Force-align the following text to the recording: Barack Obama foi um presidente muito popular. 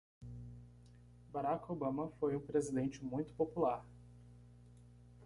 Barack 1.31 1.69
Obama 1.71 2.09
foi 2.19 2.35
um 2.35 2.41
presidente 2.43 3.05
muito 3.05 3.35
popular. 3.35 3.85